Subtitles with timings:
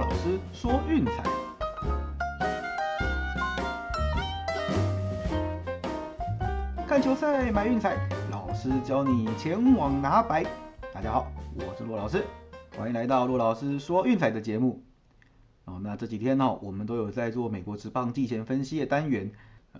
[0.00, 1.24] 老师说运彩，
[6.86, 7.96] 看球赛买运彩，
[8.30, 10.44] 老师教你前往拿白。
[10.94, 11.26] 大家好，
[11.56, 12.24] 我是骆老师，
[12.76, 14.84] 欢迎来到骆老师说运彩的节目。
[15.64, 19.32] 哦，那这几天呢，我们都有在做美国职棒季前分析的单元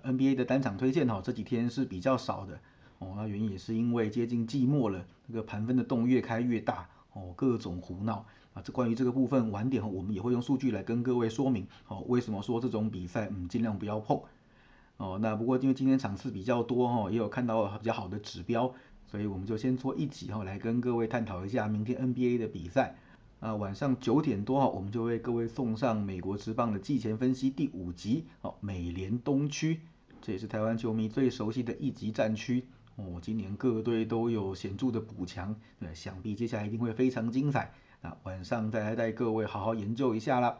[0.03, 2.59] ，NBA 的单场推荐哈，这几天是比较少的。
[2.98, 8.27] 哦，那原因也是因为接近季末了，那个盘分的洞越开越大，哦，各种胡闹
[8.62, 14.21] 这关于这个部分晚点我们也会用数据来跟各位说明，哦，为什么说这种比赛，嗯，尽量不要碰。
[14.97, 18.75] 哦，那不过因为今天场次比较多哈，也有看到比较好的指标，
[19.07, 22.97] 所以我们就先做一集哈，来跟各位探讨一下明天 NBA 的比赛。
[23.41, 29.80] 啊，晚上九点多哈，我们就为各位送上美国职棒的季前分析第五集，哦，美联东区，
[30.21, 32.66] 这也是台湾球迷最熟悉的一级战区。
[32.97, 37.73] 哦，今年各队都有显著的补强，那想必接下来一定会非常精彩。
[38.01, 40.59] 那晚上再来带各位好好研究一下啦。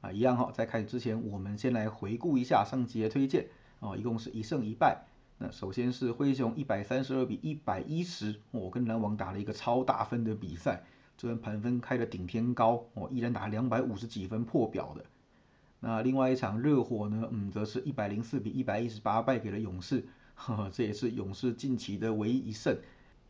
[0.00, 3.46] 啊，一样哈，在开始之前，我们先来回顾一下上集的推荐。
[3.80, 5.04] 哦，一共是一胜一败。
[5.38, 10.82] 那首先是灰熊一百三十二比一百一十，我跟篮网打了一个超大分的比赛，
[11.16, 15.04] 这边盘分开的顶天高，哦，依然打两百五十几分破表的。
[15.78, 20.06] 那另外一场热火呢，嗯，则是一百零四比一百一十八败给了勇士。
[20.34, 22.76] 呵呵这也是勇士近期的唯一一胜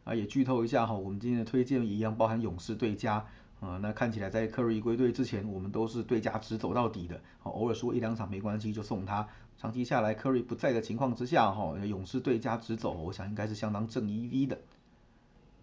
[0.07, 0.15] 啊！
[0.15, 3.27] 也剧透一下哈，我们今天的推荐一样包含勇士对家
[3.59, 3.77] 啊。
[3.83, 9.27] 那看起来在科瑞归队之前，我们都是对家直走到底的，偶尔输一两场没关系就送他。
[9.59, 14.57] 长期下来，科瑞不在的情况之下哈，勇士对家直走，我想应该是相当正 EV 的。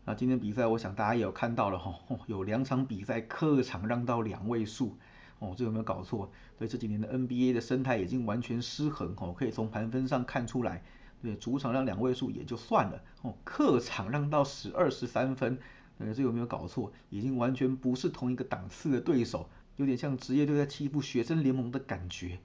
[0.03, 4.97] 那今天比赛，我想大家也有看到了哈，有两场比赛客场让到两位数
[5.39, 6.29] 哦，这有没有搞错？
[6.57, 10.83] 所以这几年的 NBA 的生态已经完全失衡哦，可以从盘分上看出来。
[11.23, 15.57] 对，主场让两位数也就算了哦，客场让到十二十三分，
[15.97, 16.91] 呃，这有没有搞错？
[17.09, 22.39] 已经完全不是同一个档次的对手，有点像职业队在欺负学生联盟的感觉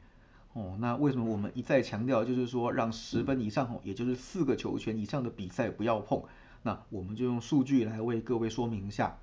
[0.53, 0.77] 哦。
[0.79, 6.23] 那为什么我们一再强调，就是说让十分以上哦，也就是四个球权以上的比赛不要碰？
[6.63, 9.19] 那我们就用数据来为各位说明一下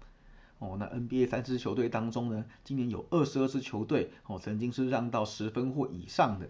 [0.60, 0.76] 哦。
[0.78, 6.50] 那 NBA 三支球队当中呢，今年有二十二支球队哦，曾经是让到十分或以上的。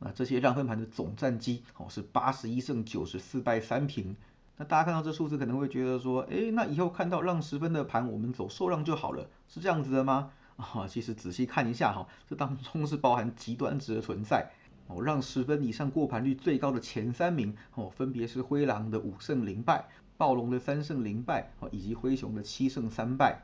[0.00, 4.16] 那这些让分盘的总战绩哦是八十一胜九十四败三平。
[4.56, 10.32] 那大家看到这数字可能会觉得说，哎，那以后看到让十分的盘，我们走受让就好了，是这样子的吗？
[10.56, 14.50] 啊，其实仔细看一下哈，这当中是包含极端值的存在。
[14.88, 23.42] 哦，让十分以上过盘率最高的前三名哦，分别是灰狼的五胜零败、暴龙的三胜零败哦，以及灰熊的七胜三败。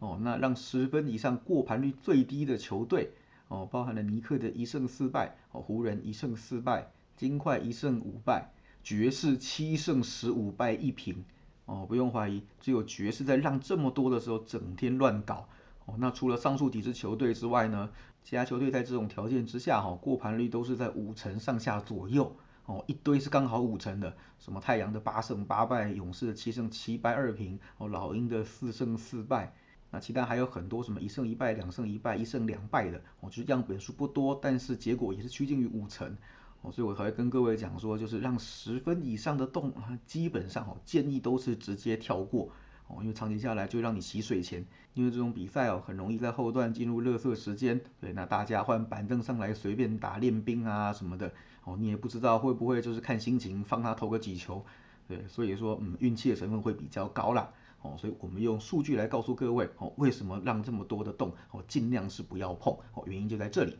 [0.00, 3.12] 哦，那让十分以上过盘率最低的球队。
[3.48, 8.50] 哦，包含了尼克的一胜四败，哦，湖人一胜四败，金块一胜五败，
[8.82, 11.24] 爵士七胜十五败一平，
[11.64, 15.48] 哦，不用怀疑，只有爵士在让这么多的时候整天乱搞，
[15.86, 17.90] 哦，那除了上述几支球队之外呢，
[18.22, 22.36] 其他球队在这种条件之下，哈，过盘率都是在五成上下左右，
[22.66, 29.54] 哦，一堆是刚好五成的，什么太阳的八胜八败，勇士的七胜七败二平，哦，老鹰的四胜四败。
[29.90, 36.16] 那其他还有很多什么一胜一败、两胜一败、一胜两败的，哦，就是样本数不多，但是结果也是趋近于五成，
[36.60, 39.72] 哦，所以我才会跟各位讲说，就是让十分以上的洞，
[40.06, 42.50] 基本上哦，建议都是直接跳过，
[42.86, 44.62] 哦，因为长期下来就让你洗水钱，
[44.92, 51.32] 因为这种比赛哦，很容易在后段进入热色时间，对，那大家换板凳上来随便打练兵啊什么的，
[51.64, 54.62] 哦，你也不知道会不会就是看心情放他投个几球，
[55.08, 57.50] 对，所以说嗯，运气的成分会比较高啦。
[57.82, 63.76] 哦，所以我们用数据来告诉各位，哦，为什么让这么多的洞，哦，尽量是不要碰，哦，原因就在这里。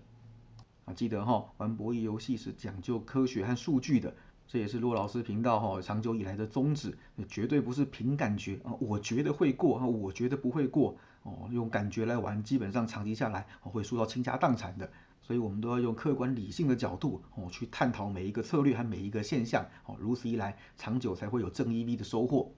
[0.85, 4.15] 啊，记得哈，玩博弈游戏是讲究科学和数据的，
[4.47, 6.97] 这也是骆老师频道哈长久以来的宗旨，
[7.29, 14.91] 绝对不是凭感觉啊，我觉得会过啊，我觉得不会过，哦，用感觉来玩，基本上长期下来会输到倾家荡产的。
[15.21, 22.55] 所以我们都要用客观理性的角度，哦，去探讨每一个策略和每一个现象，哦，如此一来，长久才会有正 EV 的收获。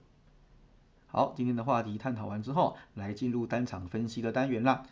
[1.13, 4.83] 好，今天的话题探讨完之后，来进入单场分析的单元啦。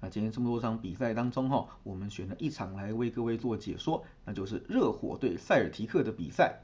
[0.00, 6.62] 那今天这么多场比赛当中哈，我们选了一场来为各位做解说，那就是热火对塞尔提克的比赛。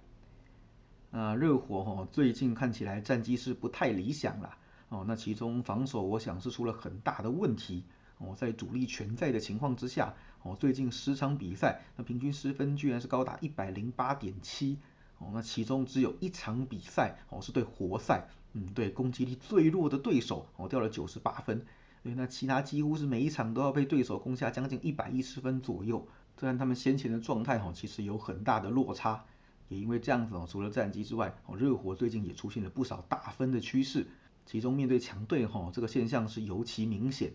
[1.13, 4.59] 那热火哈最近看起来战绩是不太理想啦，
[4.89, 7.85] 哦，那其中防守我想是出了很大的问题。
[8.19, 10.13] 哦，在主力全在的情况之下，
[10.43, 14.77] 哦，最近十场比赛，那平均失分居然是高达一百零八点七。
[15.19, 21.65] 哦，那其中只有一场比赛哦是对活塞，嗯，对攻击力最弱的对手哦掉了九十八分，
[22.03, 26.09] 对，那其他几乎是每一场都要被对手攻下将近一百一十分左右，
[26.39, 29.25] 虽然他们先前的状态哈其实有很大的落差，
[29.69, 34.07] 也因为这样子哦，除了战绩之外，哦热火最近也出现了不少大分的趋势，
[34.47, 37.33] 其中面对强队哈这个现象是尤其明显，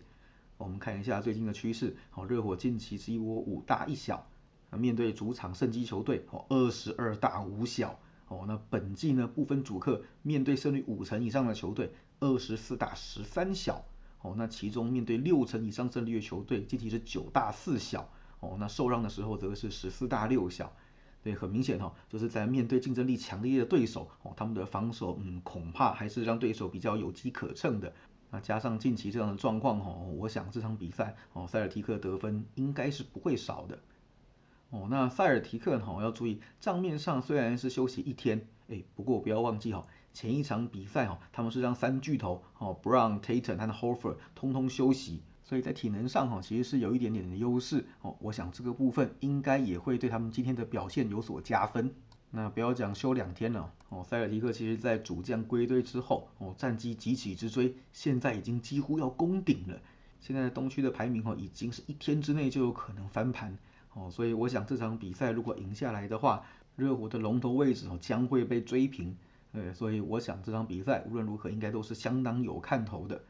[0.56, 4.26] 我们看一下最近的趋势，哦，热火近期是一窝五大一小，
[4.72, 13.84] 面对主场胜基球队，哦，二十二大五小，哦，那本季呢不分主客，面对胜率五成以上的球队，二十四大十三小，
[14.22, 18.08] 哦，那其中面对六成以上胜率的球队，近期是九大四小，
[18.40, 20.72] 哦，那受让的时候则是十四大六小。
[21.22, 27.90] 对，很明显哈，就是在面对竞争力强烈的对手哦，他们的防守嗯，恐怕还是让对手比较有机可乘的。
[28.30, 33.78] 那加上近期这样的状况哈，我想这场比赛哦，塞尔提克得分应该是不会少的。
[34.74, 45.22] 哦，那塞尔提克哈要注意账面上虽然是休息一天，哎，不过不要忘记哈，前一场比赛哈，他们是让三巨头哦，Brown、Tatum 和 Horford 通通休息。
[45.44, 48.16] 所以在体能上哈，其实是有一点点的优势哦。
[48.18, 51.94] 我想这个部分应该也会对他们今天的表现有所加分。
[52.30, 59.78] 那不要讲休两天了哦，塞尔提克其实在主将归队之后哦，战绩急起直追，现在已经几乎要攻顶了。
[60.18, 63.56] 现在东区的排名哦，已经是一天之内就有可能翻盘
[63.94, 64.10] 哦。
[64.10, 66.44] 所以我想这场比赛如果赢下来的话，
[66.76, 69.16] 热火的龙头位置哦将会被追平。
[69.52, 73.22] 呃，所以我想这场比赛无论如何应该都是相当有看头的。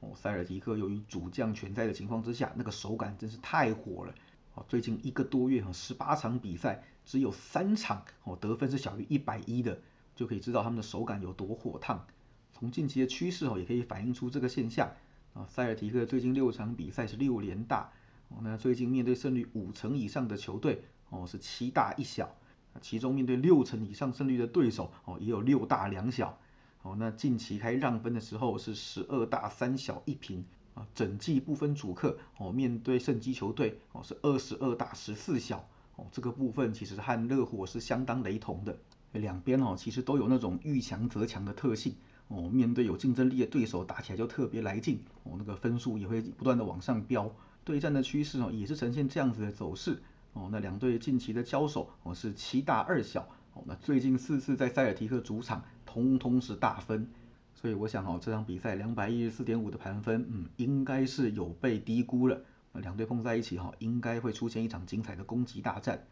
[0.00, 4.14] 哦塞尔提克由于主将全在的情况之下，那个手感真是太火了。
[4.54, 9.80] 哦，最近一个多月哈，十八场比赛只有三场哦得分是小于一百一的，
[10.14, 12.06] 就可以知道他们的手感有多火烫。
[12.52, 14.92] 从近期的趋势哦，也可以反映出这个现象。
[15.32, 17.90] 啊，塞尔提克最近六场比赛是六连大。
[18.42, 22.34] 那最近面对胜率五成以上的球队哦是七大一小，
[22.80, 26.38] 其中面对六成以上胜率的对手哦也有六大两小。
[26.82, 30.44] 哦，那近期开让分的时候是十二大三小一平
[30.74, 35.66] 啊，整季不分主客哦，面对胜机球队哦是二十二大十四小
[35.96, 38.76] 哦，这个部分其实和热火是相当雷同的，
[39.12, 41.94] 两边哦其实都有那种遇强则强的特性
[42.28, 47.34] 哦，面对有竞争力的对手打起来就特别来劲哦，那个分数也会不断的往上飙，
[47.64, 50.02] 对战的趋势哦也是呈现这样子的走势
[50.32, 55.64] 哦，那两队近期的交手哦是七大二小哦，那最近四次在塞尔提克主场。
[55.86, 57.08] 通通是大分，
[57.54, 62.40] 所以我想哦，这场比赛两百一十四点五的盘分，嗯，应该是有被低估了。
[62.72, 66.04] 两队碰在一起哈，应该会出现一场精彩的攻击大战。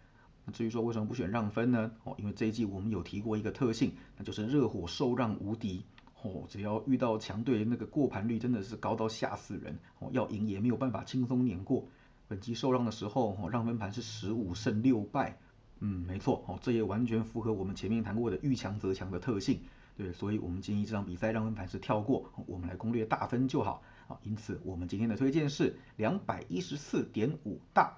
[0.45, 1.91] 那至于说为什么不选让分呢？
[2.05, 5.85] 哦，因为这一季我们有提过一个特性，那就是热火受让无敌。
[6.23, 9.79] 哦，只要遇到强队，那个过盘率真的是高到吓死人。
[9.99, 11.89] 哦，要赢也没有办法轻松碾过。
[12.29, 15.39] 本期受让的时候，哦，让分盘是十五胜六败。
[15.85, 19.63] 嗯，没错，哦，这也完全符合我们前面谈过的遇强则强的特性，
[19.97, 27.97] 对，所以我们建议这场比赛让分盘是跳过，我们来攻略大分就好，啊，因此我们今天的推荐是两百一十四点五大。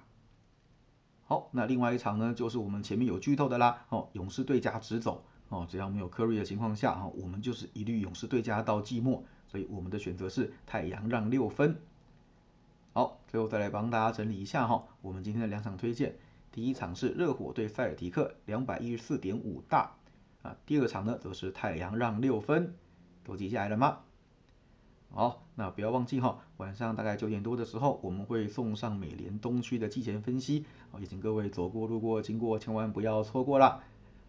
[1.25, 11.79] 好，那另外一场呢，就是我们前面有剧透的啦，哦，勇士队加直走，哦，只要没有 Curry 的情况下，哈，我们就是一律勇士对家到季末，所以我们的选择是太阳让六分。
[12.93, 16.15] 好，最后再来帮大家整理一下哈，我们今天的两场推荐。
[16.51, 19.91] 第一场是热火对塞尔提克，两百一十四点五大
[20.41, 20.55] 啊。
[20.65, 22.73] 第二场呢，则是太阳让六分，
[23.23, 23.99] 都记下来了吗？
[25.11, 30.65] 好，那不要忘记哈，晚上大概九点多的时候，我们会送上美联东区的季前分析，
[30.99, 33.83] 也请各位走过路过经过，千万不要错过了。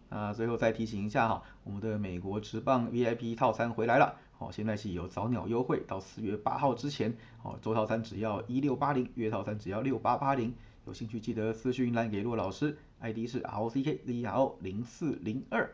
[0.09, 10.53] 啊，最后再提醒一下哈，我们的美国职棒 VIP 套餐回来了，哦，现在是有早鸟优惠，到四月八号之前，哦，周套餐只要一六八零，月套餐只要六八八零。
[10.85, 15.69] 有兴趣记得私讯来给骆老师，ID 是 R O C K Z R O 零四零二。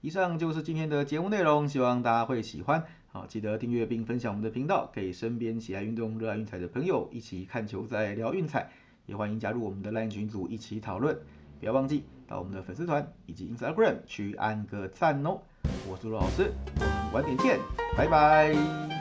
[0.00, 2.82] 以上就是今天的节目内容，希望大家会喜欢。
[3.08, 8.70] 好，记得订阅并分享我们的频道，给身边喜爱运动、热爱运彩的朋友一起看球赛、聊运彩。
[9.04, 11.18] 也欢迎加入我们的 LINE 群组一起讨论。
[11.60, 15.38] 不要忘记到我们的粉丝团以及 Instagram 去按个赞哦。
[15.86, 17.58] 我是陆老师，我们晚点见，
[17.94, 18.91] 拜拜。